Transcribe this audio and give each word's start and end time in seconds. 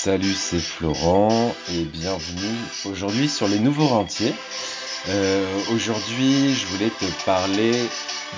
Salut, 0.00 0.32
c'est 0.32 0.60
Florent 0.60 1.52
et 1.72 1.82
bienvenue 1.82 2.56
aujourd'hui 2.84 3.28
sur 3.28 3.48
les 3.48 3.58
nouveaux 3.58 3.88
rentiers. 3.88 4.32
Euh, 5.08 5.44
aujourd'hui, 5.72 6.54
je 6.54 6.66
voulais 6.66 6.90
te 6.90 7.04
parler 7.26 7.72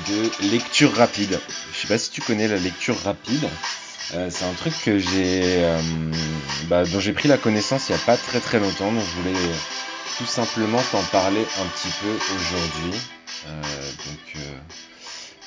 de 0.09 0.51
lecture 0.51 0.91
rapide. 0.95 1.38
Je 1.71 1.79
sais 1.79 1.87
pas 1.87 1.99
si 1.99 2.11
tu 2.12 2.23
connais 2.23 2.49
la 2.49 2.57
lecture 2.57 2.96
rapide. 3.01 3.46
Euh, 4.15 4.31
c'est 4.31 4.46
un 4.46 4.54
truc 4.54 4.73
euh, 4.88 5.81
bah, 6.71 6.85
dont 6.87 6.99
j'ai 6.99 7.13
pris 7.13 7.28
la 7.28 7.37
connaissance 7.37 7.90
il 7.90 7.92
n'y 7.95 8.01
a 8.01 8.04
pas 8.06 8.17
très 8.17 8.40
très 8.40 8.58
longtemps. 8.58 8.90
Donc 8.90 9.04
je 9.04 9.21
voulais 9.21 9.38
tout 10.17 10.24
simplement 10.24 10.81
t'en 10.90 11.03
parler 11.13 11.42
un 11.42 11.67
petit 11.67 11.92
peu 12.01 12.35
aujourd'hui. 12.37 12.99
donc 14.06 14.42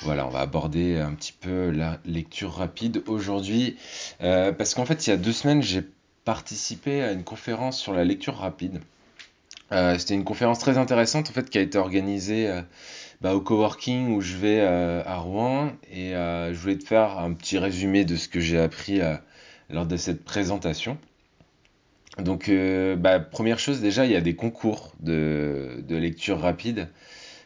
voilà, 0.04 0.28
on 0.28 0.30
va 0.30 0.42
aborder 0.42 1.00
un 1.00 1.16
petit 1.16 1.34
peu 1.34 1.72
la 1.72 1.98
lecture 2.06 2.54
rapide 2.54 3.02
aujourd'hui. 3.08 3.78
parce 4.20 4.76
qu'en 4.76 4.86
fait, 4.86 5.08
il 5.08 5.10
y 5.10 5.14
a 5.14 5.18
deux 5.18 5.34
semaines, 5.34 5.64
j'ai 5.64 5.82
participé 6.26 7.02
à 7.02 7.12
une 7.12 7.24
conférence 7.24 7.80
sur 7.80 7.94
la 7.94 8.04
lecture 8.04 8.36
rapide. 8.36 8.82
Euh, 9.72 9.98
c'était 9.98 10.14
une 10.14 10.24
conférence 10.24 10.60
très 10.60 10.78
intéressante 10.78 11.30
en 11.30 11.34
fait 11.34 11.50
qui 11.50 11.58
a 11.58 11.62
été 11.62 11.78
organisée 11.78 12.48
euh, 12.48 12.62
bah, 13.22 13.34
au 13.34 13.42
coworking 13.42 14.10
où 14.14 14.22
je 14.22 14.36
vais 14.38 14.60
euh, 14.60 15.02
à 15.06 15.18
Rouen 15.18 15.72
et 15.92 16.12
je 16.12 16.54
voulais 16.54 16.78
te 16.78 16.86
faire 16.86 17.18
un 17.18 17.34
petit 17.34 17.58
résumé 17.58 18.06
de 18.06 18.16
ce 18.16 18.28
que 18.28 18.40
j'ai 18.40 18.60
appris 18.60 19.02
lors 19.70 19.86
de 19.86 19.98
cette 19.98 20.24
présentation. 20.24 20.98
Donc 22.20 22.52
bah, 22.98 23.20
première 23.20 23.58
chose 23.58 23.82
déjà 23.82 24.06
il 24.06 24.12
y 24.12 24.16
a 24.16 24.22
des 24.22 24.36
concours 24.36 24.94
de, 25.00 25.84
de 25.88 25.96
lecture 25.96 26.40
rapide. 26.40 26.90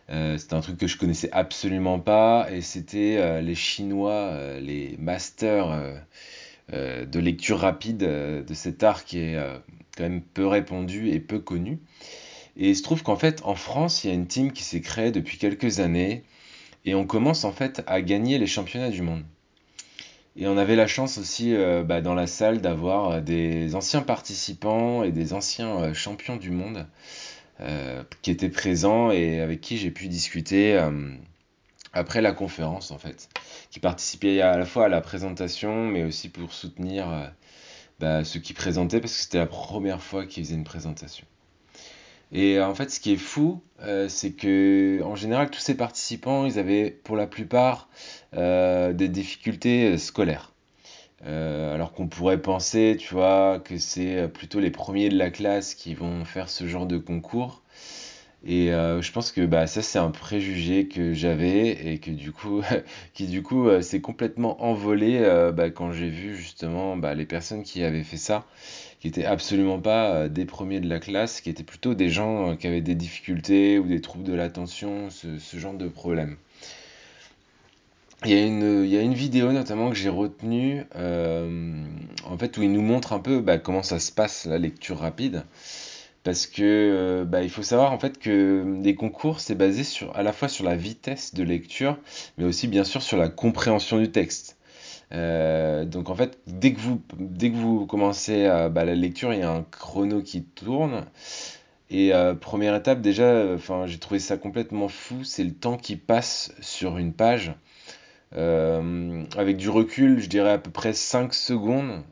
c'était 0.10 0.56
un 0.56 0.62
truc 0.62 0.78
que 0.78 0.88
je 0.88 0.98
connaissais 0.98 1.30
absolument 1.32 2.00
pas 2.00 2.48
et 2.52 2.62
c'était 2.62 3.42
les 3.42 3.56
Chinois, 3.56 4.60
les 4.60 4.98
masters 5.00 6.02
de 6.72 7.20
lecture 7.20 7.60
rapide 7.60 8.04
euh, 8.04 8.44
de 8.44 8.54
cet 8.54 8.84
art 8.84 9.06
qui 9.06 9.20
est 9.20 9.36
euh, 9.36 9.58
quand 9.96 10.04
même 10.04 10.22
peu 10.22 10.46
répandu 10.46 11.10
et 11.10 11.20
peu 11.20 11.40
connu. 11.40 11.80
Et 12.58 12.70
il 12.70 12.76
se 12.76 12.84
trouve 12.84 13.04
qu'en 13.04 13.16
fait, 13.16 13.42
en 13.44 13.56
France, 13.56 14.04
il 14.04 14.08
y 14.08 14.12
a 14.12 14.14
une 14.14 14.28
team 14.28 14.52
qui 14.52 14.64
s'est 14.64 14.82
créée 14.82 15.12
depuis 15.12 15.38
quelques 15.38 15.80
années 15.80 16.24
et 16.86 16.96
on 16.96 17.06
commence 17.06 17.44
en 17.44 17.52
fait 17.52 17.84
à 17.88 18.02
gagner 18.02 18.38
les 18.38 18.48
championnats 18.48 18.90
du 18.90 19.02
monde. 19.02 19.24
Et 20.36 20.48
on 20.48 20.58
avait 20.58 20.76
la 20.76 20.88
chance 20.88 21.18
aussi 21.18 21.56
bah, 21.86 22.02
dans 22.02 22.14
la 22.14 22.28
salle 22.28 22.62
d'avoir 22.62 23.24
des 23.24 23.74
anciens 23.74 24.02
participants 24.02 25.04
et 25.04 25.12
des 25.12 25.34
anciens 25.34 25.94
champions 25.94 26.36
du 26.36 26.52
monde 26.52 26.86
qui 28.22 28.30
étaient 28.30 28.50
présents 28.50 29.10
et 29.10 29.40
avec 29.40 29.62
qui 29.62 29.78
j'ai 29.78 29.90
pu 29.90 30.08
discuter 30.08 30.80
après 31.94 32.22
la 32.22 32.32
conférence 32.32 32.92
en 32.92 32.98
fait, 32.98 33.30
qui 33.72 33.80
participait 33.80 34.42
à 34.42 34.58
la 34.58 34.66
fois 34.66 34.86
à 34.86 34.90
la 34.90 35.02
présentation 35.02 35.86
mais 35.86 36.04
aussi 36.04 36.30
pour 36.30 36.54
soutenir 36.54 37.10
euh, 37.10 37.28
bah, 38.00 38.24
ceux 38.24 38.40
qui 38.40 38.54
présentaient 38.54 39.00
parce 39.00 39.14
que 39.14 39.22
c'était 39.22 39.38
la 39.40 39.48
première 39.48 40.02
fois 40.02 40.26
qu'ils 40.26 40.44
faisaient 40.44 40.56
une 40.56 40.64
présentation. 40.64 41.26
Et 42.34 42.60
en 42.60 42.76
fait, 42.76 42.92
ce 42.92 43.00
qui 43.00 43.14
est 43.14 43.18
fou, 43.18 43.62
euh, 43.84 44.10
c'est 44.10 44.32
que 44.32 45.02
en 45.02 45.16
général, 45.16 45.50
tous 45.50 45.62
ces 45.62 45.78
participants, 45.78 46.46
ils 46.46 46.60
avaient 46.60 46.92
pour 46.92 47.16
la 47.16 47.26
plupart 47.26 47.88
euh, 48.34 48.92
des 48.92 49.08
difficultés 49.08 49.98
scolaires. 49.98 50.52
alors 51.26 51.94
qu'on 51.94 52.08
pourrait 52.08 52.42
penser, 52.42 52.98
tu 53.00 53.14
vois, 53.14 53.60
que 53.64 53.78
c'est 53.78 54.28
plutôt 54.28 54.60
les 54.60 54.72
premiers 54.72 55.10
de 55.10 55.18
la 55.18 55.30
classe 55.30 55.74
qui 55.74 55.96
vont 55.96 56.26
faire 56.26 56.50
ce 56.50 56.68
genre 56.68 56.86
de 56.86 56.98
concours. 56.98 57.64
Et 58.46 58.72
euh, 58.72 59.02
je 59.02 59.12
pense 59.12 59.32
que 59.32 59.46
bah, 59.46 59.66
ça, 59.68 59.82
c'est 59.82 59.98
un 60.00 60.12
préjugé 60.12 60.88
que 60.88 61.14
j'avais 61.14 61.94
et 61.94 61.98
que 61.98 62.12
du 62.12 62.32
coup, 62.32 62.62
qui 63.14 63.28
du 63.28 63.42
coup 63.42 63.68
euh, 63.68 63.82
s'est 63.82 64.02
complètement 64.02 64.64
envolé 64.64 65.20
euh, 65.22 65.52
bah, 65.52 65.70
quand 65.70 65.92
j'ai 65.92 66.10
vu 66.10 66.36
justement 66.36 66.96
bah, 66.98 67.16
les 67.16 67.26
personnes 67.26 67.64
qui 67.64 67.84
avaient 67.84 68.04
fait 68.04 68.18
ça, 68.18 68.46
qui 69.00 69.08
étaient 69.08 69.26
absolument 69.26 69.80
pas 69.80 70.30
des 70.30 70.46
premiers 70.46 70.80
de 70.80 70.88
la 70.88 71.00
classe, 71.00 71.42
qui 71.42 71.50
étaient 71.50 71.64
plutôt 71.64 71.96
des 71.96 72.10
gens 72.10 72.56
qui 72.56 72.68
avaient 72.68 72.82
des 72.82 72.96
difficultés 72.96 73.80
ou 73.80 73.88
des 73.88 74.02
troubles 74.02 74.24
de 74.24 74.34
l'attention, 74.34 75.10
ce, 75.10 75.58
genre 75.58 75.74
de 75.74 75.88
problème. 75.88 76.38
Il 78.26 78.32
y, 78.32 78.34
a 78.34 78.44
une, 78.44 78.84
il 78.84 78.90
y 78.90 78.98
a 78.98 79.02
une 79.02 79.14
vidéo 79.14 79.52
notamment 79.52 79.90
que 79.90 79.96
j'ai 79.96 80.10
retenue, 80.10 80.84
en 80.96 82.38
fait, 82.40 82.58
où 82.58 82.64
il 82.64 82.72
nous 82.72 82.82
montre 82.82 83.14
un 83.14 83.20
peu 83.20 83.44
comment 83.64 83.84
ça 83.84 84.00
se 84.00 84.12
passe 84.12 84.46
la 84.46 84.58
lecture 84.58 84.98
rapide 84.98 85.44
parce 86.28 86.46
que 86.46 86.62
euh, 86.62 87.24
bah, 87.24 87.42
il 87.42 87.50
faut 87.50 87.64
savoir 87.64 87.94
en 87.94 88.00
fait 88.00 88.20
que 88.20 88.82
les 88.84 88.96
concours 88.96 89.40
c'est 89.40 89.56
basé 89.56 89.86
sur 89.86 90.14
à 90.14 90.24
la 90.24 90.34
fois 90.34 90.50
sur 90.50 90.66
la 90.66 90.76
vitesse 90.76 91.34
de 91.34 91.42
lecture 91.42 91.98
mais 92.38 92.44
aussi 92.44 92.68
bien 92.68 92.84
sûr 92.84 93.02
sur 93.02 93.16
la 93.16 93.30
compréhension 93.30 93.98
du 93.98 94.12
texte. 94.12 94.58
Euh, 95.14 95.86
donc 95.86 96.10
en 96.10 96.16
fait 96.16 96.38
dès 96.46 96.74
que 96.74 96.82
vous 96.82 97.02
dès 97.18 97.50
que 97.50 97.56
vous 97.56 97.86
commencez 97.86 98.46
bah, 98.70 98.84
la 98.84 98.94
lecture 98.94 99.34
il 99.34 99.40
y 99.40 99.44
a 99.44 99.50
un 99.50 99.64
chrono 99.72 100.22
qui 100.22 100.44
tourne. 100.44 101.06
Et 101.90 102.14
euh, 102.14 102.36
première 102.36 102.76
étape 102.76 103.00
déjà 103.00 103.54
enfin 103.56 103.86
j'ai 103.88 103.98
trouvé 103.98 104.20
ça 104.20 104.36
complètement 104.36 104.90
fou 104.90 105.24
c'est 105.24 105.46
le 105.46 105.54
temps 105.54 105.78
qui 105.78 105.96
passe 105.96 106.54
sur 106.60 106.98
une 106.98 107.14
page. 107.14 107.54
Avec 108.34 109.56
du 109.56 109.70
recul 109.70 110.20
je 110.20 110.28
dirais 110.28 110.52
à 110.52 110.58
peu 110.58 110.72
près 110.72 110.92
5 110.92 111.34
secondes 111.34 112.04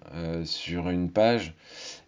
sur 0.46 0.88
une 0.90 1.12
page. 1.12 1.54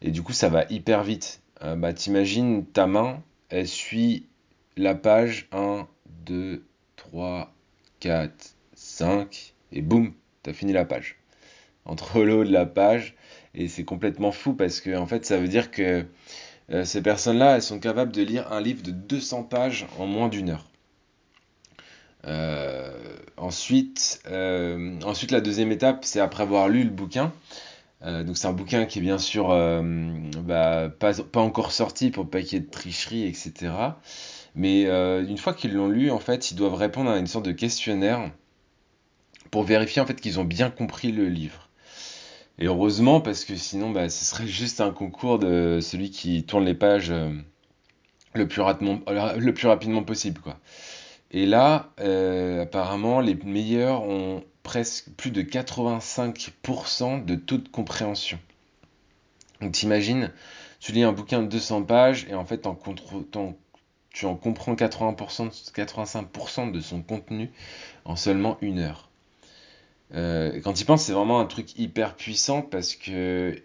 Et 0.01 0.11
du 0.11 0.21
coup 0.21 0.31
ça 0.31 0.47
va 0.47 0.63
hyper 0.69 1.03
vite 1.03 1.41
euh, 1.63 1.75
bah, 1.75 1.93
t'imagines 1.93 2.65
ta 2.65 2.87
main, 2.87 3.23
elle 3.49 3.67
suit 3.67 4.27
la 4.75 4.95
page 4.95 5.47
1, 5.51 5.87
2, 6.25 6.63
3, 6.95 7.53
4, 7.99 8.55
5, 8.73 9.53
et 9.71 9.81
boum, 9.81 10.13
t'as 10.43 10.53
fini 10.53 10.73
la 10.73 10.85
page. 10.85 11.17
Entre 11.85 12.21
l'eau 12.21 12.43
de 12.43 12.51
la 12.51 12.65
page, 12.65 13.15
et 13.55 13.67
c'est 13.67 13.85
complètement 13.85 14.31
fou 14.31 14.53
parce 14.53 14.81
que 14.81 14.95
en 14.95 15.07
fait 15.07 15.25
ça 15.25 15.37
veut 15.37 15.47
dire 15.47 15.71
que 15.71 16.05
euh, 16.69 16.85
ces 16.85 17.01
personnes-là, 17.01 17.55
elles 17.55 17.63
sont 17.63 17.79
capables 17.79 18.11
de 18.11 18.21
lire 18.21 18.51
un 18.51 18.61
livre 18.61 18.83
de 18.83 18.91
200 18.91 19.43
pages 19.43 19.87
en 19.97 20.05
moins 20.05 20.27
d'une 20.27 20.49
heure. 20.49 20.69
Euh, 22.25 22.91
ensuite, 23.37 24.21
ensuite, 25.03 25.31
la 25.31 25.39
deuxième 25.39 25.71
étape, 25.71 26.03
c'est 26.03 26.19
après 26.19 26.43
avoir 26.43 26.67
lu 26.67 26.83
le 26.83 26.89
bouquin, 26.89 27.31
euh, 28.03 28.23
donc 28.23 28.37
c'est 28.37 28.47
un 28.47 28.53
bouquin 28.53 28.85
qui 28.85 28.99
est 28.99 29.01
bien 29.01 29.17
sûr 29.17 29.49
euh, 29.49 29.81
bah, 30.43 30.89
pas, 30.89 31.13
pas, 31.13 31.39
encore 31.39 31.71
sorti 31.71 32.11
pour 32.11 32.29
pas 32.29 32.41
qu'il 32.41 32.59
y 32.59 32.61
ait 32.61 32.65
de 32.65 32.69
tricherie, 32.69 33.25
etc. 33.25 33.71
Mais 34.55 34.85
euh, 34.85 35.25
une 35.27 35.37
fois 35.37 35.53
qu'ils 35.53 35.73
l'ont 35.73 35.89
lu, 35.89 36.11
en 36.11 36.19
fait, 36.19 36.51
ils 36.51 36.55
doivent 36.55 36.75
répondre 36.75 37.09
à 37.09 37.17
une 37.17 37.27
sorte 37.27 37.45
de 37.45 37.51
questionnaire 37.51 38.31
pour 39.51 39.63
vérifier 39.63 40.01
en 40.01 40.05
fait 40.05 40.19
qu'ils 40.19 40.39
ont 40.39 40.43
bien 40.45 40.69
compris 40.69 41.11
le 41.11 41.27
livre. 41.27 41.69
Et 42.59 42.65
heureusement, 42.65 43.21
parce 43.21 43.45
que 43.45 43.55
sinon, 43.55 43.91
bah, 43.91 44.09
ce 44.09 44.25
serait 44.25 44.47
juste 44.47 44.81
un 44.81 44.91
concours 44.91 45.39
de 45.39 45.79
celui 45.81 46.11
qui 46.11 46.43
tourne 46.43 46.65
les 46.65 46.73
pages 46.73 47.13
le, 48.33 48.47
plus 48.47 48.61
rapidement, 48.61 48.99
le 49.07 49.53
plus 49.53 49.67
rapidement 49.67 50.03
possible, 50.03 50.41
quoi. 50.41 50.57
Et 51.29 51.45
là, 51.45 51.91
apparemment, 52.61 53.19
les 53.19 53.35
meilleurs 53.35 54.01
ont 54.03 54.43
presque 54.67 55.09
plus 55.11 55.31
de 55.31 55.41
85% 55.41 57.23
de 57.23 57.35
taux 57.35 57.57
de 57.57 57.69
compréhension. 57.69 58.37
Donc 59.61 59.71
t'imagines, 59.71 60.33
tu 60.81 60.91
lis 60.91 61.03
un 61.03 61.13
bouquin 61.13 61.41
de 61.41 61.47
200 61.47 61.83
pages 61.83 62.27
et 62.29 62.35
en 62.35 62.45
fait 62.45 62.67
en, 62.67 62.77
tu 64.11 64.25
en 64.25 64.35
comprends 64.35 64.73
80%, 64.73 65.71
85% 65.71 66.71
de 66.71 66.81
son 66.81 67.01
contenu 67.01 67.49
en 68.03 68.17
seulement 68.17 68.57
une 68.59 68.79
heure. 68.79 69.09
Euh, 70.13 70.59
quand 70.61 70.73
tu 70.73 70.83
penses, 70.83 71.03
c'est 71.03 71.13
vraiment 71.13 71.39
un 71.39 71.45
truc 71.45 71.79
hyper 71.79 72.17
puissant 72.17 72.61
parce 72.61 72.95
que 72.95 73.55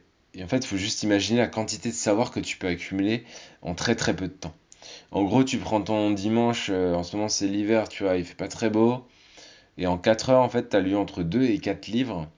en 0.41 0.47
fait, 0.47 0.59
il 0.59 0.67
faut 0.67 0.77
juste 0.77 1.03
imaginer 1.03 1.41
la 1.41 1.49
quantité 1.49 1.89
de 1.89 1.95
savoir 1.95 2.31
que 2.31 2.39
tu 2.39 2.57
peux 2.57 2.69
accumuler 2.69 3.25
en 3.63 3.75
très 3.75 3.97
très 3.97 4.15
peu 4.15 4.29
de 4.29 4.33
temps. 4.33 4.55
En 5.11 5.25
gros, 5.25 5.43
tu 5.43 5.59
prends 5.59 5.83
ton 5.83 6.13
dimanche, 6.13 6.69
euh, 6.71 6.95
en 6.95 7.03
ce 7.03 7.17
moment 7.17 7.29
c'est 7.29 7.49
l'hiver, 7.49 7.89
tu 7.89 8.05
vois, 8.05 8.17
il 8.17 8.25
fait 8.25 8.37
pas 8.37 8.49
très 8.49 8.71
beau. 8.71 9.05
Et 9.79 9.87
en 9.87 9.99
4 9.99 10.31
heures, 10.31 10.43
en 10.43 10.49
fait, 10.49 10.71
tu 10.71 10.77
as 10.77 10.81
lu 10.81 10.97
entre 10.97 11.23
2 11.23 11.45
et 11.45 11.59
4 11.59 11.89
livres. 11.89 12.29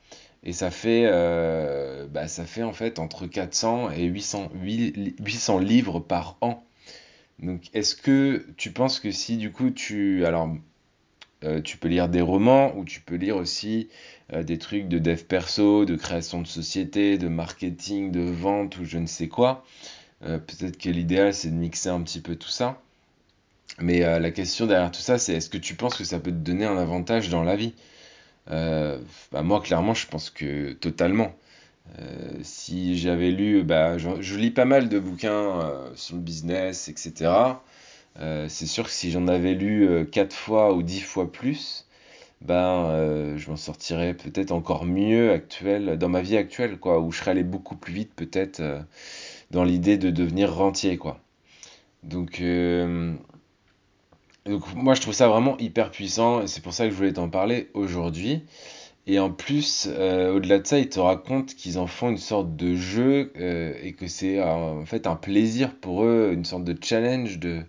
Et 0.44 0.52
ça 0.52 0.70
fait, 0.70 1.04
euh, 1.06 2.06
bah, 2.06 2.26
en 2.62 2.72
fait 2.72 2.98
entre 2.98 3.26
400 3.26 3.90
et 3.92 4.04
800, 4.04 4.50
800 4.62 5.58
livres 5.58 6.00
par 6.00 6.36
an. 6.42 6.64
Donc, 7.40 7.62
est-ce 7.74 7.96
que 7.96 8.46
tu 8.56 8.70
penses 8.70 9.00
que 9.00 9.10
si 9.10 9.36
du 9.38 9.52
coup 9.52 9.70
tu. 9.70 10.24
Alors, 10.26 10.50
euh, 11.44 11.60
tu 11.62 11.78
peux 11.78 11.88
lire 11.88 12.08
des 12.08 12.20
romans 12.20 12.76
ou 12.76 12.84
tu 12.84 13.00
peux 13.00 13.16
lire 13.16 13.36
aussi 13.36 13.88
euh, 14.32 14.42
des 14.42 14.58
trucs 14.58 14.88
de 14.88 14.98
dev 14.98 15.24
perso, 15.24 15.84
de 15.86 15.96
création 15.96 16.42
de 16.42 16.46
société, 16.46 17.18
de 17.18 17.28
marketing, 17.28 18.12
de 18.12 18.20
vente 18.20 18.78
ou 18.78 18.84
je 18.84 18.98
ne 18.98 19.06
sais 19.06 19.28
quoi. 19.28 19.64
Peut-être 20.20 20.78
que 20.78 20.88
l'idéal 20.88 21.34
c'est 21.34 21.50
de 21.50 21.54
mixer 21.54 21.90
un 21.90 22.00
petit 22.00 22.22
peu 22.22 22.36
tout 22.36 22.48
ça. 22.48 22.80
Mais 23.80 24.04
euh, 24.04 24.18
la 24.18 24.30
question 24.30 24.66
derrière 24.66 24.90
tout 24.90 25.00
ça, 25.00 25.18
c'est 25.18 25.34
est-ce 25.34 25.50
que 25.50 25.58
tu 25.58 25.74
penses 25.74 25.96
que 25.96 26.04
ça 26.04 26.20
peut 26.20 26.30
te 26.30 26.36
donner 26.36 26.64
un 26.64 26.78
avantage 26.78 27.28
dans 27.28 27.42
la 27.42 27.56
vie? 27.56 27.74
Euh, 28.50 29.00
bah, 29.32 29.42
Moi, 29.42 29.60
clairement, 29.60 29.94
je 29.94 30.06
pense 30.08 30.30
que 30.30 30.72
totalement. 30.74 31.34
Euh, 32.00 32.30
si 32.42 32.98
j'avais 32.98 33.30
lu, 33.30 33.62
bah, 33.64 33.98
je, 33.98 34.36
lis 34.36 34.50
pas 34.50 34.64
mal 34.64 34.88
de 34.88 34.98
bouquins 34.98 35.72
sur 35.96 36.16
le 36.16 36.22
business, 36.22 36.88
etc. 36.88 37.62
c'est 38.48 38.66
sûr 38.66 38.84
que 38.84 38.90
si 38.90 39.10
j'en 39.10 39.28
avais 39.28 39.54
lu 39.54 40.06
4 40.10 40.34
fois 40.34 40.72
ou 40.74 40.82
10 40.82 41.00
fois 41.00 41.30
plus, 41.30 41.86
ben 42.42 43.36
je 43.36 43.50
m'en 43.50 43.56
sortirais 43.56 44.14
peut-être 44.14 44.52
encore 44.52 44.86
mieux 44.86 45.32
actuel, 45.32 45.98
dans 45.98 46.08
ma 46.08 46.22
vie 46.22 46.36
actuelle, 46.36 46.78
quoi, 46.78 47.00
où 47.00 47.12
je 47.12 47.18
serais 47.18 47.32
allé 47.32 47.44
beaucoup 47.44 47.76
plus 47.76 47.92
vite 47.94 48.12
peut-être 48.14 48.62
dans 49.50 49.64
l'idée 49.64 49.98
de 49.98 50.10
devenir 50.10 50.54
rentier, 50.54 50.96
quoi. 50.96 51.20
Donc, 52.04 52.40
donc 54.46 54.74
moi 54.74 54.94
je 54.94 55.00
trouve 55.00 55.14
ça 55.14 55.28
vraiment 55.28 55.56
hyper 55.58 55.90
puissant 55.90 56.42
et 56.42 56.46
c'est 56.46 56.62
pour 56.62 56.72
ça 56.72 56.84
que 56.84 56.90
je 56.90 56.96
voulais 56.96 57.14
t'en 57.14 57.28
parler 57.28 57.70
aujourd'hui. 57.74 58.42
Et 59.06 59.18
en 59.18 59.30
plus, 59.30 59.86
euh, 59.90 60.34
au-delà 60.34 60.58
de 60.58 60.66
ça, 60.66 60.78
ils 60.78 60.88
te 60.88 60.98
racontent 60.98 61.52
qu'ils 61.54 61.78
en 61.78 61.86
font 61.86 62.08
une 62.10 62.16
sorte 62.18 62.56
de 62.56 62.74
jeu 62.74 63.32
euh, 63.36 63.74
et 63.82 63.92
que 63.92 64.06
c'est 64.06 64.42
en 64.42 64.86
fait 64.86 65.06
un 65.06 65.16
plaisir 65.16 65.74
pour 65.74 66.04
eux, 66.04 66.30
une 66.32 66.46
sorte 66.46 66.64
de 66.64 66.76
challenge 66.82 67.38
de, 67.38 67.62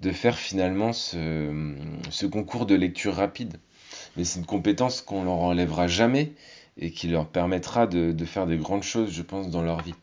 de 0.00 0.10
faire 0.10 0.36
finalement 0.36 0.92
ce, 0.92 2.26
concours 2.26 2.66
de 2.66 2.74
lecture 2.74 3.14
rapide. 3.14 3.58
Mais 4.16 4.24
c'est 4.24 4.40
une 4.40 4.46
compétence 4.46 5.00
qu'on 5.00 5.24
leur 5.24 5.34
enlèvera 5.38 5.86
jamais 5.86 6.32
et 6.76 6.90
qui 6.90 7.06
leur 7.08 7.28
permettra 7.28 7.86
de, 7.86 8.10
de 8.10 8.24
faire 8.24 8.46
des 8.46 8.56
grandes 8.56 8.82
choses, 8.82 9.12
je 9.12 9.22
pense, 9.22 9.50
dans 9.50 9.62
leur 9.62 9.80
vie. 9.82 9.94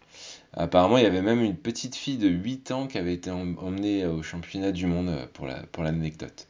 Apparemment, 0.53 0.97
il 0.97 1.03
y 1.03 1.07
avait 1.07 1.21
même 1.21 1.41
une 1.41 1.55
petite 1.55 1.95
fille 1.95 2.17
de 2.17 2.27
8 2.27 2.71
ans 2.71 2.87
qui 2.87 2.97
avait 2.97 3.13
été 3.13 3.29
em- 3.29 3.57
emmenée 3.59 4.05
au 4.05 4.21
championnat 4.21 4.71
du 4.71 4.85
monde 4.85 5.09
euh, 5.09 5.25
pour 5.33 5.47
la, 5.47 5.63
l'anecdote. 5.77 6.47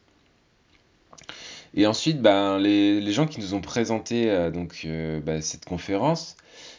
Et 1.74 1.88
ensuite, 1.88 2.22
ben, 2.22 2.58
les, 2.58 3.12
gens 3.12 3.28
qui 3.28 3.40
nous 3.40 3.54
ont 3.54 3.62
présenté 3.62 4.30
euh, 4.30 4.52
euh, 4.86 5.22
bah, 5.22 5.42
cette 5.42 5.66
conférence, 5.66 6.36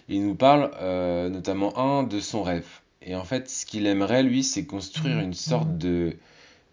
ils 0.08 0.26
nous 0.26 0.34
parlent 0.34 0.70
euh, 0.80 1.28
notamment 1.30 1.78
un 1.78 2.02
de 2.02 2.20
son 2.20 2.42
rêve. 2.42 2.66
Et 3.00 3.14
en 3.16 3.24
fait, 3.24 3.48
ce 3.48 3.66
qu'il 3.66 3.86
aimerait, 3.86 4.22
lui, 4.22 4.44
c'est 4.44 4.64
construire 4.64 5.19
une 5.19 5.34
sorte 5.34 5.78
de, 5.78 6.16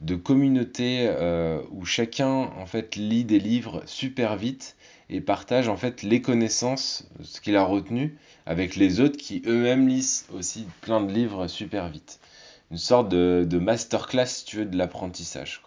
de 0.02 0.16
communauté 0.16 1.08
euh, 1.10 1.62
où 1.72 1.86
chacun 1.86 2.28
en 2.28 2.66
fait 2.66 2.96
lit 2.96 3.24
des 3.24 3.40
livres 3.40 3.82
super 3.86 4.36
vite 4.36 4.76
et 5.10 5.22
partage 5.22 5.68
en 5.68 5.78
fait 5.78 6.04
les 6.04 6.22
connaissances, 6.22 7.08
ce 7.24 7.42
qu'il 7.42 7.56
a 7.56 7.64
retenu, 7.64 8.18
avec 8.46 8.76
les 8.76 9.00
autres 9.00 9.18
qui 9.18 9.42
eux-mêmes 9.46 9.88
lisent 9.88 10.26
aussi 10.34 10.68
plein 10.82 11.02
de 11.02 11.12
livres 11.12 11.48
super 11.48 11.90
vite. 11.90 12.20
Une 12.72 12.78
sorte 12.78 13.10
de, 13.10 13.46
de 13.50 13.58
masterclass, 13.58 14.28
si 14.28 14.46
tu 14.46 14.58
veux, 14.58 14.66
de 14.66 14.78
l'apprentissage. 14.78 15.62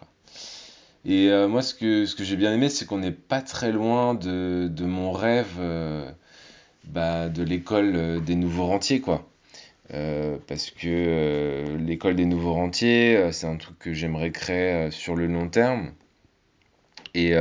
Et 1.05 1.29
euh, 1.29 1.49
moi, 1.49 1.61
ce 1.61 1.73
que, 1.73 2.05
ce 2.05 2.15
que 2.15 2.23
j'ai 2.23 2.37
bien 2.37 2.53
aimé, 2.53 2.69
c'est 2.69 2.85
qu'on 2.85 2.99
n'est 2.99 3.11
pas 3.11 3.41
très 3.41 3.73
loin 3.73 4.13
de, 4.13 4.69
de 4.71 4.85
mon 4.85 5.11
rêve 5.11 5.55
euh, 5.59 6.09
bah, 6.85 7.27
de 7.27 7.43
l'école 7.43 7.93
euh, 7.95 8.19
des 8.21 8.35
nouveaux 8.35 8.65
rentiers, 8.65 9.01
quoi. 9.01 9.27
Parce 10.47 10.71
que 10.71 11.77
l'école 11.77 12.15
des 12.15 12.25
nouveaux 12.25 12.53
rentiers, 12.53 13.31
c'est 13.31 13.45
un 13.45 13.57
truc 13.57 13.77
que 13.77 13.93
j'aimerais 13.93 14.31
créer 14.31 14.89
sur 14.89 15.15
le 15.15 15.27
long 15.27 15.49
terme. 15.49 15.91
Et, 17.13 17.35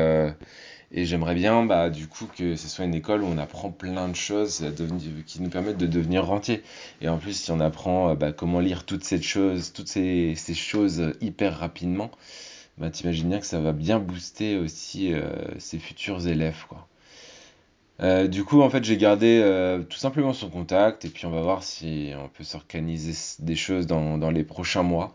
et 0.95 1.07
j'aimerais 1.07 1.35
bien, 1.35 1.65
bah, 1.65 1.89
du 1.89 2.07
coup, 2.07 2.27
que 2.27 2.55
ce 2.55 2.69
soit 2.69 2.85
une 2.85 2.95
école 2.95 3.23
où 3.23 3.27
on 3.27 3.39
apprend 3.39 3.71
plein 3.71 4.09
de 4.09 4.15
choses 4.15 4.65
qui 5.27 5.41
nous 5.41 5.49
permettent 5.49 5.79
de 5.79 5.87
devenir 5.87 6.27
rentiers. 6.27 6.63
Et 7.01 7.09
en 7.09 7.17
plus, 7.17 7.33
si 7.33 7.51
on 7.51 7.61
apprend 7.61 8.11
euh, 8.11 8.15
bah, 8.15 8.33
comment 8.33 8.61
lire 8.61 8.85
toutes 8.85 9.05
ces 9.05 9.21
choses, 9.23 9.73
toutes 9.73 9.89
ces, 9.89 10.35
choses 10.55 11.01
euh, 11.01 11.17
hyper 11.23 11.59
rapidement, 11.59 12.11
bah, 12.77 12.91
t'imagines 12.91 13.29
bien 13.31 13.41
que 13.41 13.47
ça 13.47 13.61
va 13.61 13.73
bien 13.73 13.99
booster 13.99 14.59
aussi 14.59 15.15
euh, 15.15 15.23
ses 15.59 15.79
futurs 15.79 16.27
élèves, 16.29 16.67
quoi. 16.69 16.87
Euh, 18.01 18.27
du 18.27 18.45
coup, 18.45 18.63
en 18.63 18.69
fait, 18.71 18.83
j'ai 18.85 18.97
gardé 18.97 19.41
tout 19.89 19.99
simplement 19.99 20.33
son 20.33 20.51
contact 20.51 21.05
et 21.05 21.09
puis 21.09 21.25
on 21.27 21.31
va 21.31 21.41
voir 21.43 21.63
si 21.63 22.11
on 22.17 22.29
peut 22.29 22.43
s'organiser 22.43 23.13
des 23.39 23.55
choses 23.55 23.87
dans, 23.87 24.19
dans 24.19 24.31
les 24.31 24.43
prochains 24.43 24.83
mois. 24.83 25.15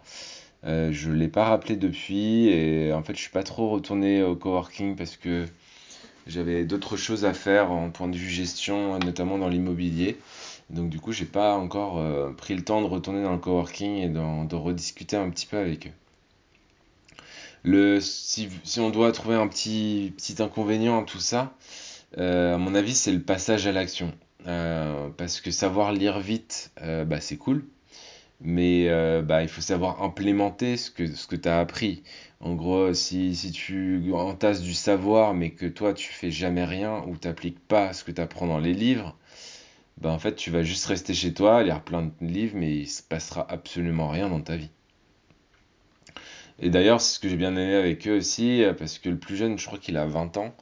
Euh, 0.67 0.91
je 0.91 1.11
l'ai 1.11 1.29
pas 1.29 1.45
rappelé 1.45 1.77
depuis 1.77 2.47
et 2.49 2.91
en 2.91 3.01
fait, 3.01 3.15
je 3.15 3.21
suis 3.21 3.31
pas 3.31 3.43
trop 3.43 3.69
retourné 3.69 4.21
au 4.21 4.35
coworking 4.35 4.95
parce 4.97 5.15
que 5.15 5.45
j'avais 6.27 6.65
d'autres 6.65 6.97
choses 6.97 7.23
à 7.23 7.33
faire 7.33 7.71
en 7.71 7.89
point 7.89 8.09
de 8.09 8.17
vue 8.17 8.29
gestion, 8.29 8.99
notamment 8.99 9.37
dans 9.37 9.47
l'immobilier. 9.47 10.17
Donc 10.69 10.89
du 10.89 10.99
coup, 10.99 11.13
j'ai 11.13 11.25
pas 11.25 11.55
encore 11.55 11.99
euh, 11.99 12.31
pris 12.33 12.53
le 12.53 12.63
temps 12.63 12.81
de 12.81 12.87
retourner 12.87 13.23
dans 13.23 13.31
le 13.31 13.37
coworking 13.37 13.95
et 13.95 14.09
de 14.09 14.55
rediscuter 14.55 15.15
un 15.15 15.29
petit 15.29 15.45
peu 15.45 15.57
avec 15.57 15.87
eux. 15.87 15.91
Le, 17.63 17.99
si, 18.01 18.49
on 18.77 18.89
doit 18.89 19.11
trouver 19.13 19.35
un 19.35 19.47
petit, 19.47 20.13
inconvénient 20.39 21.01
à 21.01 21.05
tout 21.05 21.19
ça, 21.19 21.53
euh, 22.17 22.55
à 22.55 22.57
mon 22.57 22.75
avis, 22.75 22.93
c'est 22.93 23.11
le 23.11 23.21
passage 23.21 23.67
à 23.67 23.71
l'action. 23.71 24.13
Parce 25.17 25.41
que 25.41 25.51
savoir 25.51 25.91
lire 25.91 26.19
vite, 26.19 26.71
bah, 26.81 27.19
c'est 27.19 27.35
cool, 27.35 27.65
mais 28.41 28.87
euh, 28.89 29.21
bah, 29.21 29.41
il 29.43 29.49
faut 29.49 29.61
savoir 29.61 30.03
implémenter 30.03 30.77
ce 30.77 30.91
que, 30.91 31.07
ce 31.07 31.27
que 31.27 31.35
tu 31.35 31.49
as 31.49 31.59
appris. 31.59 32.03
En 32.39 32.55
gros, 32.55 32.93
si, 32.93 33.35
si 33.35 33.51
tu 33.51 34.11
entasses 34.13 34.61
du 34.61 34.73
savoir, 34.73 35.33
mais 35.33 35.51
que 35.51 35.65
toi, 35.65 35.93
tu 35.93 36.11
fais 36.11 36.31
jamais 36.31 36.65
rien 36.65 37.03
ou 37.07 37.17
t'appliques 37.17 37.59
pas 37.59 37.93
ce 37.93 38.03
que 38.03 38.11
tu 38.11 38.21
apprends 38.21 38.47
dans 38.47 38.59
les 38.59 38.73
livres, 38.73 39.17
bah, 39.99 40.11
en 40.11 40.19
fait, 40.19 40.35
tu 40.35 40.51
vas 40.51 40.63
juste 40.63 40.85
rester 40.85 41.13
chez 41.13 41.33
toi, 41.33 41.63
lire 41.63 41.81
plein 41.83 42.03
de 42.03 42.11
livres, 42.21 42.55
mais 42.55 42.75
il 42.77 42.87
se 42.87 43.01
passera 43.01 43.45
absolument 43.49 44.09
rien 44.09 44.29
dans 44.29 44.41
ta 44.41 44.55
vie. 44.55 44.69
Et 46.59 46.69
d'ailleurs, 46.69 47.01
c'est 47.01 47.15
ce 47.15 47.19
que 47.19 47.29
j'ai 47.29 47.35
bien 47.35 47.51
aimé 47.51 47.75
avec 47.75 48.07
eux 48.07 48.17
aussi, 48.17 48.63
euh, 48.63 48.73
parce 48.73 48.99
que 48.99 49.09
le 49.09 49.17
plus 49.17 49.35
jeune, 49.35 49.57
je 49.59 49.65
crois 49.65 49.77
qu'il 49.79 49.97
a 49.97 50.05
20 50.05 50.37
ans, 50.37 50.55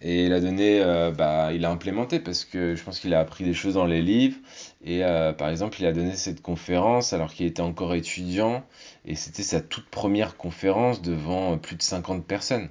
et 0.00 0.26
il 0.26 0.32
a 0.32 0.40
donné, 0.40 0.80
euh, 0.80 1.10
bah, 1.10 1.52
il 1.52 1.64
a 1.64 1.70
implémenté 1.70 2.20
parce 2.20 2.44
que 2.44 2.76
je 2.76 2.82
pense 2.84 3.00
qu'il 3.00 3.14
a 3.14 3.20
appris 3.20 3.44
des 3.44 3.54
choses 3.54 3.74
dans 3.74 3.86
les 3.86 4.02
livres. 4.02 4.36
Et 4.84 5.04
euh, 5.04 5.32
par 5.32 5.48
exemple, 5.48 5.78
il 5.80 5.86
a 5.86 5.92
donné 5.92 6.14
cette 6.14 6.40
conférence 6.40 7.12
alors 7.12 7.32
qu'il 7.32 7.46
était 7.46 7.62
encore 7.62 7.94
étudiant 7.94 8.64
et 9.04 9.16
c'était 9.16 9.42
sa 9.42 9.60
toute 9.60 9.88
première 9.88 10.36
conférence 10.36 11.02
devant 11.02 11.54
euh, 11.54 11.56
plus 11.56 11.76
de 11.76 11.82
50 11.82 12.24
personnes. 12.24 12.68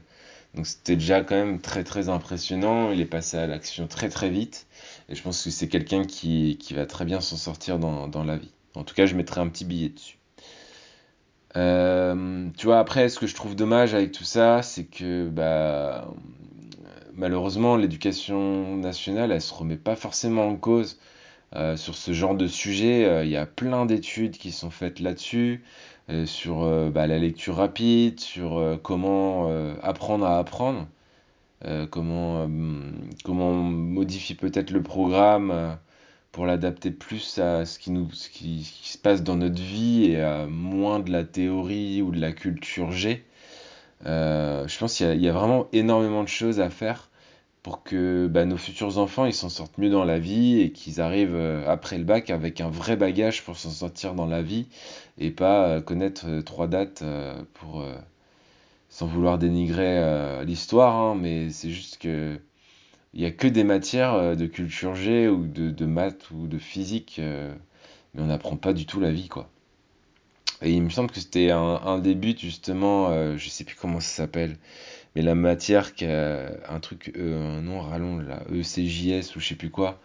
Donc 0.55 0.65
c'était 0.67 0.95
déjà 0.95 1.21
quand 1.21 1.35
même 1.35 1.59
très 1.59 1.83
très 1.83 2.07
impressionnant. 2.07 2.91
Il 2.91 3.01
est 3.01 3.05
passé 3.05 3.37
à 3.37 3.45
l'action 3.45 3.87
très 3.87 4.07
très 4.07 4.29
vite 4.29 4.67
et 5.09 5.15
je 5.15 5.21
pense 5.21 5.43
que 5.43 5.49
c'est 5.49 5.67
quelqu'un 5.67 6.05
qui, 6.05 6.57
va 6.71 6.85
très 6.85 7.03
bien 7.03 7.19
s'en 7.19 7.35
sortir 7.35 7.77
dans, 7.77 8.23
la 8.23 8.37
vie. 8.37 8.51
En 8.75 8.83
tout 8.83 8.95
cas, 8.95 9.05
je 9.05 9.15
mettrai 9.15 9.41
un 9.41 9.49
petit 9.49 9.65
billet 9.65 9.89
dessus. 9.89 10.17
Tu 11.53 12.65
vois, 12.65 12.79
après, 12.79 13.09
ce 13.09 13.19
que 13.19 13.27
je 13.27 13.35
trouve 13.35 13.55
dommage 13.55 13.93
avec 13.93 14.11
tout 14.11 14.23
ça, 14.23 14.61
c'est 14.61 14.85
que 14.85 15.27
bah, 15.27 16.07
malheureusement, 17.17 17.75
l'éducation 17.75 18.77
nationale, 18.77 19.31
elle 19.31 19.41
se 19.41 19.53
remet 19.53 19.75
pas 19.75 19.95
forcément 19.95 20.47
en 20.47 20.55
cause 20.55 20.99
euh, 21.55 21.77
sur 21.77 21.95
ce 21.95 22.13
genre 22.13 22.35
de 22.35 22.47
sujet. 22.47 23.05
Euh, 23.05 23.25
Il 23.25 23.31
y 23.31 23.37
a 23.37 23.45
plein 23.45 23.85
d'études 23.85 24.37
qui 24.37 24.51
sont 24.51 24.69
faites 24.69 24.99
là-dessus, 24.99 25.63
euh, 26.09 26.25
sur 26.25 26.65
bah, 26.91 27.07
la 27.07 27.19
lecture 27.19 27.55
rapide, 27.55 28.19
sur 28.19 28.79
comment 28.83 29.49
apprendre 29.81 30.25
à 30.25 30.39
apprendre, 30.39 30.87
comment, 31.91 32.47
comment 33.23 33.53
modifier 33.53 34.35
peut-être 34.35 34.71
le 34.71 34.83
programme 34.83 35.77
pour 36.31 36.45
l'adapter 36.45 36.91
plus 36.91 37.39
à 37.39 37.65
ce 37.65 37.79
qui 37.79 37.91
nous, 37.91 38.11
ce 38.11 38.29
qui, 38.29 38.63
se 38.63 38.97
passe 38.97 39.23
dans 39.23 39.35
notre 39.35 39.61
vie 39.61 40.11
et 40.11 40.21
à 40.21 40.45
moins 40.47 40.99
de 40.99 41.11
la 41.11 41.23
théorie 41.23 42.01
ou 42.01 42.11
de 42.11 42.19
la 42.19 42.31
culture 42.31 42.91
G. 42.91 43.25
Je 44.05 44.79
pense 44.79 44.95
qu'il 44.95 45.21
y 45.21 45.29
a 45.29 45.33
vraiment 45.33 45.67
énormément 45.73 46.23
de 46.23 46.29
choses 46.29 46.59
à 46.59 46.69
faire 46.69 47.06
pour 47.67 47.83
que 47.83 48.27
bah, 48.27 48.45
nos 48.45 48.55
futurs 48.55 48.97
enfants 48.97 49.25
ils 49.25 49.33
s'en 49.33 49.49
sortent 49.49 49.77
mieux 49.77 49.89
dans 49.89 50.05
la 50.05 50.19
vie 50.19 50.61
et 50.61 50.71
qu'ils 50.71 51.01
arrivent 51.01 51.35
euh, 51.35 51.67
après 51.67 51.97
le 51.97 52.05
bac 52.05 52.29
avec 52.29 52.61
un 52.61 52.69
vrai 52.69 52.95
bagage 52.95 53.43
pour 53.43 53.57
s'en 53.57 53.71
sortir 53.71 54.13
dans 54.13 54.25
la 54.25 54.41
vie 54.41 54.67
et 55.17 55.31
pas 55.31 55.67
euh, 55.67 55.81
connaître 55.81 56.27
euh, 56.29 56.41
trois 56.41 56.67
dates 56.67 57.03
pour 57.55 57.85
sans 58.87 59.07
vouloir 59.07 59.37
dénigrer 59.37 60.45
l'histoire 60.45 60.95
hein, 60.95 61.17
mais 61.19 61.49
c'est 61.49 61.69
juste 61.69 61.97
que 61.97 62.39
il 63.13 63.19
y 63.19 63.25
a 63.25 63.31
que 63.31 63.49
des 63.49 63.65
matières 63.65 64.37
de 64.37 64.45
culture 64.45 64.95
G 64.95 65.27
ou 65.27 65.45
de, 65.45 65.85
maths 65.85 66.31
ou 66.31 66.47
de 66.47 66.59
physique 66.59 67.19
mais 67.19 68.21
on 68.21 68.27
n'apprend 68.27 68.55
pas 68.55 68.71
du 68.71 68.85
tout 68.85 69.01
la 69.01 69.11
vie 69.11 69.27
quoi. 69.27 69.49
Et 70.61 70.71
il 70.71 70.81
me 70.81 70.89
semble 70.89 71.11
que 71.11 71.19
c'était 71.19 71.51
un, 71.51 71.81
un 71.83 71.99
des 71.99 72.15
buts 72.15 72.37
justement, 72.39 73.35
je 73.35 73.49
sais 73.49 73.65
plus 73.65 73.75
comment 73.75 73.99
ça 73.99 74.23
s'appelle, 74.23 74.55
mais 75.17 75.23
la 75.23 75.33
matière 75.33 75.95
qui 75.95 76.05
a 76.05 76.51
un 76.69 76.79
truc, 76.79 77.11
euh, 77.17 77.57
un 77.57 77.61
nom 77.63 77.81
rallonge 77.81 78.23
là, 78.27 78.43
ECJS 78.51 79.35
ou 79.35 79.39
je 79.39 79.47
sais 79.47 79.55
plus 79.55 79.71
quoi. 79.71 79.99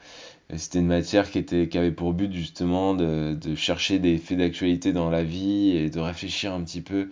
C'était 0.57 0.79
une 0.79 0.87
matière 0.87 1.31
qui 1.31 1.39
était, 1.39 1.69
qui 1.69 1.77
avait 1.77 1.93
pour 1.93 2.15
but 2.15 2.33
justement 2.33 2.95
de, 2.95 3.35
de 3.35 3.55
chercher 3.55 3.99
des 3.99 4.17
faits 4.17 4.39
d'actualité 4.39 4.95
dans 4.95 5.11
la 5.11 5.23
vie 5.23 5.77
et 5.77 5.91
de 5.91 6.01
réfléchir 6.01 6.55
un 6.55 6.63
petit 6.65 6.81
peu 6.81 7.11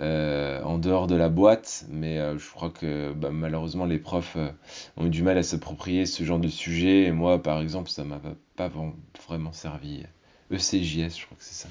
euh, 0.00 0.62
en 0.62 0.78
dehors 0.78 1.06
de 1.06 1.16
la 1.16 1.28
boîte. 1.28 1.84
Mais 1.90 2.18
euh, 2.18 2.38
je 2.38 2.50
crois 2.50 2.70
que 2.70 3.12
bah, 3.12 3.28
malheureusement 3.30 3.84
les 3.84 3.98
profs 3.98 4.38
ont 4.96 5.04
eu 5.04 5.10
du 5.10 5.22
mal 5.22 5.36
à 5.36 5.42
s'approprier 5.42 6.06
ce 6.06 6.24
genre 6.24 6.40
de 6.40 6.48
sujet. 6.48 7.02
Et 7.02 7.12
moi, 7.12 7.42
par 7.42 7.60
exemple, 7.60 7.90
ça 7.90 8.04
m'a 8.04 8.22
pas 8.56 8.70
vraiment 9.28 9.52
servi. 9.52 10.04
ECJS, 10.50 11.18
je 11.18 11.26
crois 11.26 11.36
que 11.36 11.44
c'est 11.44 11.66
ça. 11.66 11.68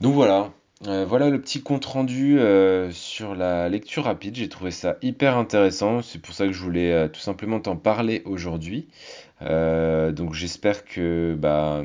Donc 0.00 0.14
voilà, 0.14 0.52
Euh, 0.86 1.04
voilà 1.04 1.28
le 1.28 1.38
petit 1.38 1.62
compte 1.62 1.84
rendu 1.84 2.38
euh, 2.38 2.90
sur 2.90 3.34
la 3.34 3.68
lecture 3.68 4.04
rapide. 4.04 4.36
J'ai 4.36 4.48
trouvé 4.48 4.70
ça 4.70 4.96
hyper 5.02 5.36
intéressant. 5.36 6.00
C'est 6.00 6.20
pour 6.20 6.34
ça 6.34 6.46
que 6.46 6.52
je 6.52 6.62
voulais 6.62 6.90
euh, 6.92 7.08
tout 7.08 7.20
simplement 7.20 7.60
t'en 7.60 7.76
parler 7.76 8.22
aujourd'hui. 8.24 8.88
Donc 9.40 10.34
j'espère 10.34 10.84
que 10.84 11.34
bah, 11.38 11.82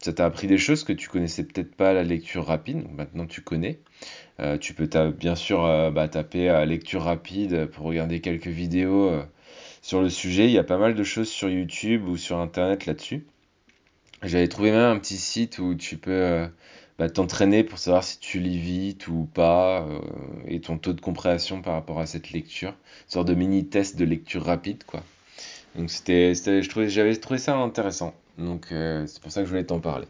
ça 0.00 0.12
t'a 0.12 0.24
appris 0.24 0.46
des 0.46 0.58
choses 0.58 0.84
que 0.84 0.92
tu 0.92 1.08
connaissais 1.08 1.44
peut-être 1.44 1.74
pas 1.74 1.92
la 1.92 2.04
lecture 2.04 2.46
rapide. 2.46 2.84
Maintenant 2.96 3.26
tu 3.26 3.42
connais. 3.42 3.80
tu 4.60 4.74
peux 4.74 4.88
bien 5.10 5.34
sûr 5.34 5.62
bah, 5.92 6.08
taper 6.08 6.64
lecture 6.66 7.02
rapide 7.02 7.66
pour 7.66 7.86
regarder 7.86 8.20
quelques 8.20 8.46
vidéos 8.48 9.10
sur 9.82 10.00
le 10.00 10.10
sujet. 10.10 10.46
Il 10.46 10.52
y 10.52 10.58
a 10.58 10.64
pas 10.64 10.78
mal 10.78 10.94
de 10.94 11.04
choses 11.04 11.28
sur 11.28 11.48
YouTube 11.48 12.06
ou 12.06 12.16
sur 12.16 12.38
Internet 12.38 12.86
là-dessus. 12.86 13.26
J'avais 14.22 14.46
trouvé 14.46 14.70
même 14.70 14.96
un 14.96 14.98
petit 14.98 15.16
site 15.16 15.58
où 15.58 15.74
tu 15.74 15.96
peux 15.96 16.10
euh, 16.12 16.46
bah, 16.98 17.10
t'entraîner 17.10 17.64
pour 17.64 17.78
savoir 17.78 18.04
si 18.04 18.20
tu 18.20 18.38
lis 18.38 18.58
vite 18.58 19.08
ou 19.08 19.28
pas 19.34 19.82
euh, 19.82 19.98
et 20.46 20.60
ton 20.60 20.78
taux 20.78 20.92
de 20.92 21.00
compréhension 21.00 21.60
par 21.60 21.74
rapport 21.74 21.98
à 21.98 22.06
cette 22.06 22.30
lecture. 22.30 22.70
Une 22.70 23.10
sorte 23.10 23.28
de 23.28 23.34
mini 23.34 23.66
test 23.66 23.96
de 23.96 24.04
lecture 24.04 24.44
rapide 24.44 24.84
quoi. 24.84 25.02
Donc 25.74 25.90
c'était, 25.90 26.34
j'avais 26.34 27.16
trouvé 27.16 27.38
ça 27.38 27.56
intéressant. 27.56 28.14
Donc 28.38 28.68
euh, 28.70 29.06
c'est 29.08 29.20
pour 29.20 29.32
ça 29.32 29.40
que 29.40 29.46
je 29.46 29.50
voulais 29.50 29.64
t'en 29.64 29.80
parler. 29.80 30.06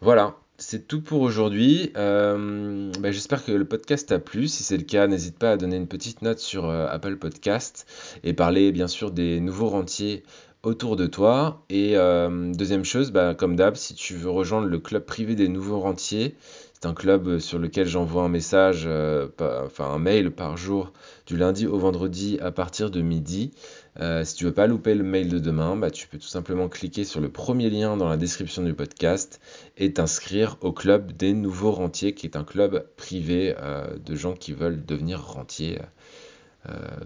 Voilà, 0.00 0.34
c'est 0.58 0.88
tout 0.88 1.00
pour 1.00 1.20
aujourd'hui. 1.20 1.92
Bah, 1.94 3.10
j'espère 3.12 3.44
que 3.44 3.52
le 3.52 3.64
podcast 3.64 4.08
t'a 4.08 4.18
plu. 4.18 4.48
Si 4.48 4.64
c'est 4.64 4.76
le 4.76 4.82
cas, 4.82 5.06
n'hésite 5.06 5.38
pas 5.38 5.52
à 5.52 5.56
donner 5.56 5.76
une 5.76 5.86
petite 5.86 6.22
note 6.22 6.40
sur 6.40 6.68
Apple 6.68 7.16
Podcast 7.16 7.86
et 8.24 8.32
parler 8.32 8.72
bien 8.72 8.88
sûr 8.88 9.12
des 9.12 9.38
nouveaux 9.40 9.68
rentiers 9.68 10.24
autour 10.64 10.96
de 10.96 11.06
toi. 11.06 11.64
Et 11.68 11.96
euh, 11.96 12.52
deuxième 12.52 12.84
chose, 12.84 13.12
bah, 13.12 13.34
comme 13.34 13.56
d'hab, 13.56 13.76
si 13.76 13.94
tu 13.94 14.14
veux 14.14 14.30
rejoindre 14.30 14.66
le 14.66 14.78
club 14.78 15.04
privé 15.04 15.34
des 15.34 15.48
nouveaux 15.48 15.80
rentiers, 15.80 16.36
c'est 16.72 16.86
un 16.86 16.94
club 16.94 17.38
sur 17.38 17.58
lequel 17.58 17.86
j'envoie 17.86 18.24
un 18.24 18.28
message, 18.28 18.84
euh, 18.86 19.28
enfin 19.38 19.86
un 19.86 19.98
mail 19.98 20.30
par 20.30 20.56
jour 20.56 20.92
du 21.26 21.36
lundi 21.36 21.66
au 21.66 21.78
vendredi 21.78 22.38
à 22.40 22.50
partir 22.50 22.90
de 22.90 23.00
midi. 23.00 23.52
Euh, 24.00 24.24
si 24.24 24.34
tu 24.34 24.44
veux 24.44 24.52
pas 24.52 24.66
louper 24.66 24.94
le 24.94 25.04
mail 25.04 25.28
de 25.28 25.38
demain, 25.38 25.76
bah, 25.76 25.90
tu 25.90 26.08
peux 26.08 26.18
tout 26.18 26.28
simplement 26.28 26.68
cliquer 26.68 27.04
sur 27.04 27.20
le 27.20 27.28
premier 27.28 27.70
lien 27.70 27.96
dans 27.96 28.08
la 28.08 28.16
description 28.16 28.62
du 28.62 28.74
podcast 28.74 29.40
et 29.76 29.92
t'inscrire 29.92 30.56
au 30.60 30.72
club 30.72 31.12
des 31.12 31.32
nouveaux 31.32 31.72
rentiers, 31.72 32.14
qui 32.14 32.26
est 32.26 32.36
un 32.36 32.44
club 32.44 32.86
privé 32.96 33.54
de 34.04 34.14
gens 34.14 34.34
qui 34.34 34.52
veulent 34.52 34.84
devenir 34.84 35.24
rentiers 35.24 35.78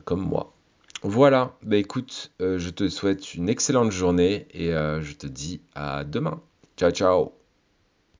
comme 0.05 0.23
moi. 0.23 0.58
Voilà, 1.03 1.57
bah 1.63 1.77
écoute, 1.77 2.33
euh, 2.41 2.59
je 2.59 2.71
te 2.71 2.89
souhaite 2.89 3.35
une 3.35 3.49
excellente 3.49 3.93
journée 3.93 4.47
et 4.53 4.73
euh, 4.73 5.01
je 5.03 5.15
te 5.15 5.27
dis 5.27 5.61
à 5.75 6.05
demain. 6.05 6.43
Ciao 6.77 6.91
ciao 6.91 7.38